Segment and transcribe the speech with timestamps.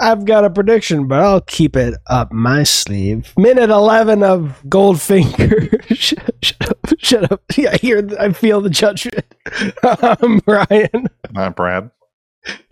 [0.00, 3.32] I've got a prediction, but I'll keep it up my sleeve.
[3.36, 5.84] Minute 11 of Goldfinger.
[5.96, 6.78] shut, shut up.
[6.98, 7.42] Shut up.
[7.56, 9.24] Yeah, I hear, I feel the judgment.
[9.82, 11.08] I'm um, Brian.
[11.32, 11.90] Not Brad.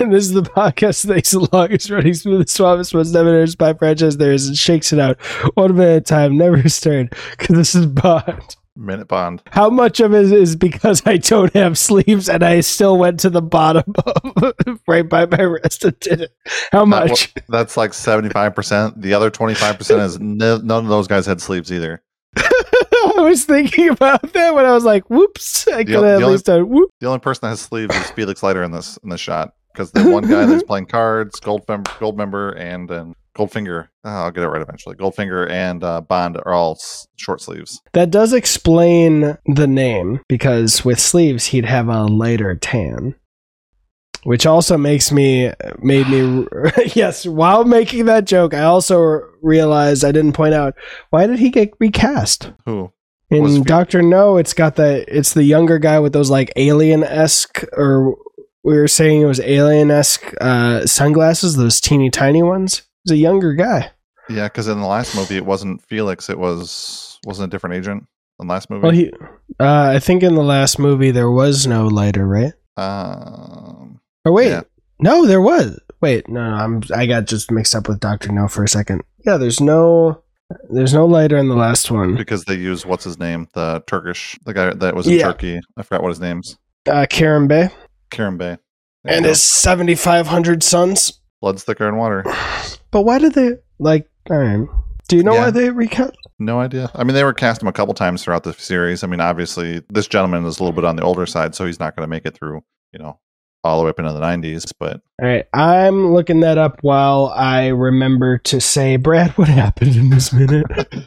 [0.00, 3.72] And this is the podcast that takes the longest running, smoothest, suavest, most never by
[3.74, 5.20] franchise there is and shakes it out
[5.54, 8.56] one minute at a time, never stirred, because this is Bond.
[8.76, 9.42] Minute Bond.
[9.50, 13.30] How much of it is because I don't have sleeves and I still went to
[13.30, 13.84] the bottom
[14.66, 16.30] of right by my wrist and did it?
[16.72, 17.34] How That- much?
[17.48, 19.00] That's like 75%.
[19.00, 22.02] The other 25% is n- none of those guys had sleeves either.
[22.36, 26.14] I was thinking about that when I was like, whoops, I could the have at
[26.22, 26.90] only- least done whoop.
[27.00, 29.92] The only person that has sleeves is Felix Leiter in this in this shot because
[29.92, 33.88] the one guy that's playing cards, Gold Mem- Gold Member, and then Goldfinger.
[34.04, 34.94] Oh, I'll get it right eventually.
[34.96, 37.80] Goldfinger and uh, Bond are all s- short sleeves.
[37.92, 43.14] That does explain the name because with sleeves he'd have a lighter tan.
[44.24, 46.46] Which also makes me made me
[46.94, 50.74] yes, while making that joke, I also realized I didn't point out
[51.10, 52.52] why did he get recast?
[52.66, 52.92] Who?
[53.30, 57.64] In Doctor No, it's got the it's the younger guy with those like alien esque
[57.72, 58.14] or
[58.62, 62.82] we were saying it was alien esque uh, sunglasses, those teeny tiny ones.
[63.04, 63.90] He's a younger guy.
[64.28, 66.30] Yeah, because in the last movie it wasn't Felix.
[66.30, 68.06] It was wasn't a different agent
[68.40, 68.82] in the last movie.
[68.82, 69.10] Well, he
[69.60, 72.52] uh, I think in the last movie there was no Leiter, right?
[72.76, 74.62] um, Or wait, Yeah.
[75.00, 75.78] no, there was.
[76.00, 79.02] Wait, no, no, I'm I got just mixed up with Doctor No for a second.
[79.26, 80.22] Yeah, there's no
[80.70, 82.14] there's no Leiter in the last one.
[82.16, 85.24] because they use what's his name, the Turkish, the guy that was in Yeah.
[85.28, 85.60] Turkey.
[85.76, 86.56] I forgot what his name's.
[86.88, 87.70] Uh, Karen Bay
[88.10, 88.56] Kerim Bey.
[89.04, 91.20] There and his 7,500 sons.
[91.42, 92.24] Blood's thicker than water.
[92.90, 94.06] But why did they like?
[94.30, 94.68] All right.
[95.08, 95.44] Do you know Yeah.
[95.44, 96.12] why they recast?
[96.38, 96.90] No idea.
[96.94, 99.02] I mean, they were cast him a couple times throughout the series.
[99.02, 101.80] I mean, obviously, this gentleman is a little bit on the older side, so he's
[101.80, 102.60] not going to make it through,
[102.92, 103.18] you know,
[103.64, 104.72] all the way up into the 90s.
[104.78, 109.96] But All right, I'm looking that up while I remember to say, Brad, what happened
[109.96, 110.66] in this minute?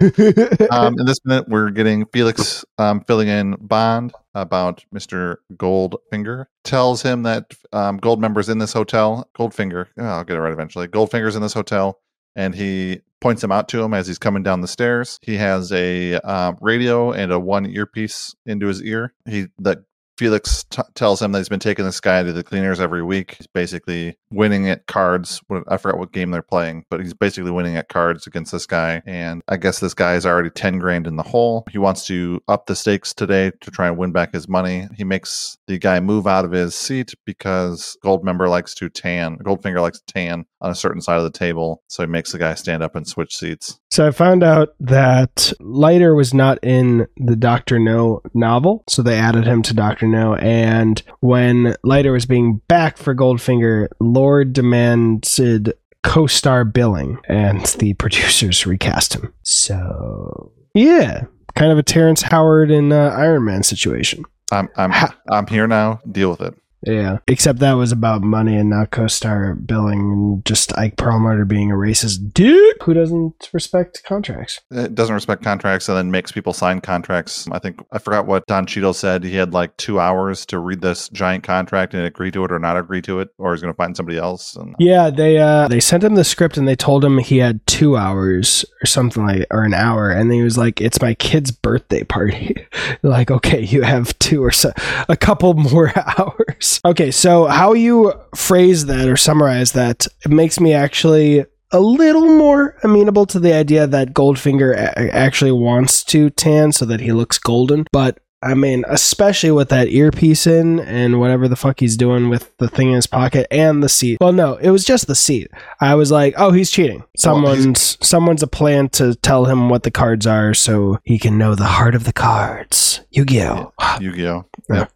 [0.70, 5.36] um, in this minute, we're getting Felix um, filling in Bond about Mr.
[5.54, 6.46] Goldfinger.
[6.62, 9.28] Tells him that um, Gold member's in this hotel.
[9.36, 10.86] Goldfinger, oh, I'll get it right eventually.
[10.86, 11.98] Goldfinger's in this hotel,
[12.36, 15.18] and he points him out to him as he's coming down the stairs.
[15.22, 19.14] He has a um, radio and a one earpiece into his ear.
[19.28, 19.78] He that
[20.16, 23.36] Felix t- tells him that he's been taking this guy to the cleaners every week.
[23.38, 25.40] He's basically winning at cards.
[25.68, 29.02] I forgot what game they're playing, but he's basically winning at cards against this guy.
[29.06, 31.64] And I guess this guy is already 10 grand in the hole.
[31.70, 34.88] He wants to up the stakes today to try and win back his money.
[34.96, 39.80] He makes the guy move out of his seat because Goldmember likes to tan, Goldfinger
[39.80, 41.82] likes to tan on a certain side of the table.
[41.88, 43.78] So he makes the guy stand up and switch seats.
[43.90, 49.18] so I found out that Leiter was not in the Doctor No novel, so they
[49.18, 49.74] added him to
[50.06, 50.34] No.
[50.36, 55.72] And when Leiter was being back for Goldfinger, Lord demanded
[56.02, 59.32] co-star billing, and the producers recast him.
[59.42, 61.24] So yeah,
[61.54, 64.24] kind of a Terrence Howard and uh, Iron Man situation.
[64.52, 66.00] I'm I'm Ha- I'm here now.
[66.10, 66.54] Deal with it.
[66.82, 67.18] Yeah.
[67.26, 71.74] Except that was about money and not co-star billing and just Ike Perlmutter being a
[71.74, 74.60] racist dude who doesn't respect contracts.
[74.70, 77.48] It doesn't respect contracts and then makes people sign contracts.
[77.50, 79.24] I think I forgot what Don Cheadle said.
[79.24, 82.58] He had like two hours to read this giant contract and agree to it or
[82.58, 84.54] not agree to it, or he's going to find somebody else.
[84.56, 87.66] And Yeah, they uh they sent him the script and they told him he had
[87.66, 91.50] two hours or something like or an hour, and he was like, "It's my kid's
[91.50, 92.66] birthday party."
[93.02, 94.72] like, okay, you have two or so
[95.08, 96.75] a couple more hours.
[96.84, 102.26] Okay, so how you phrase that or summarize that it makes me actually a little
[102.26, 107.12] more amenable to the idea that Goldfinger a- actually wants to tan so that he
[107.12, 111.96] looks golden, but I mean, especially with that earpiece in and whatever the fuck he's
[111.96, 114.18] doing with the thing in his pocket and the seat.
[114.20, 115.48] Well, no, it was just the seat.
[115.80, 117.02] I was like, oh, he's cheating.
[117.16, 121.54] Someone's someone's a plan to tell him what the cards are so he can know
[121.56, 123.00] the heart of the cards.
[123.10, 123.72] Yu-Gi-Oh.
[124.00, 124.44] Yu-Gi-Oh.
[124.70, 124.86] Yeah.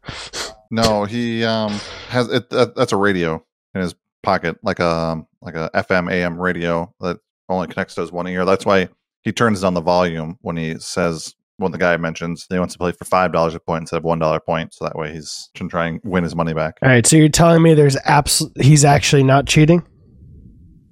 [0.71, 1.73] No, he um
[2.09, 2.51] has it.
[2.51, 3.45] That, that's a radio
[3.75, 7.19] in his pocket, like a like a FM AM radio that
[7.49, 8.45] only connects to his one ear.
[8.45, 8.89] That's why
[9.23, 12.79] he turns down the volume when he says when the guy mentions he wants to
[12.79, 14.73] play for five dollars a point instead of one dollar a point.
[14.73, 16.79] So that way he's can try and win his money back.
[16.83, 19.83] All right, so you're telling me there's abs- he's actually not cheating?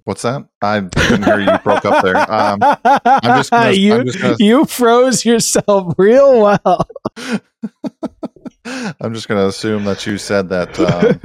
[0.04, 0.42] What's that?
[0.62, 1.50] I didn't hear you.
[1.52, 2.16] You broke up there.
[2.16, 6.88] Um, I'm just gonna- you I'm just gonna- you froze yourself real well.
[9.00, 11.20] I'm just going to assume that you said that um,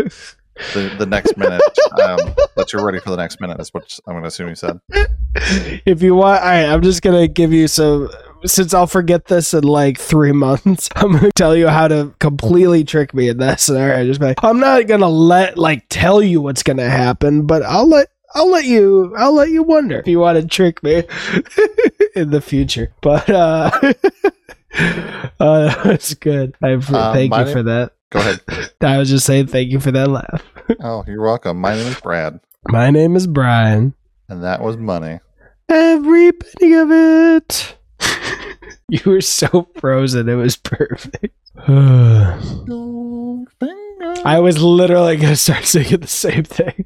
[0.73, 1.61] the the next minute
[2.03, 4.55] um, that you're ready for the next minute is what I'm going to assume you
[4.55, 4.79] said.
[5.85, 8.09] if you want, all right, I'm just gonna give you some.
[8.45, 12.83] Since I'll forget this in like three months, I'm gonna tell you how to completely
[12.83, 14.05] trick me in that scenario.
[14.05, 17.87] Just be like, I'm not gonna let like tell you what's gonna happen, but I'll
[17.87, 19.13] let I'll let you.
[19.17, 21.03] I'll let you wonder if you want to trick me
[22.15, 22.93] in the future.
[23.01, 23.71] But uh,
[25.43, 26.55] uh that's good.
[26.61, 27.93] I Um, thank you name- for that.
[28.11, 28.41] Go ahead.
[28.81, 30.43] I was just saying thank you for that laugh.
[30.81, 31.59] Oh, you're welcome.
[31.59, 33.93] My name is Brad, My name is Brian.
[34.29, 35.19] and that was money.
[35.67, 37.75] Every penny of it.
[38.87, 40.29] you were so frozen.
[40.29, 41.35] It was perfect.
[44.25, 46.85] I was literally gonna start singing the same thing.